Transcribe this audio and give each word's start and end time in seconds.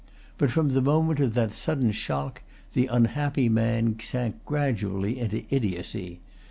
But 0.39 0.49
from 0.49 0.69
the 0.69 0.81
moment 0.81 1.19
of 1.19 1.35
that 1.35 1.53
sudden 1.53 1.91
shock, 1.91 2.41
the 2.73 2.87
unhappy 2.87 3.49
man 3.49 3.99
sank 3.99 4.43
gradually 4.45 5.19
into 5.19 5.43
idiocy. 5.51 6.21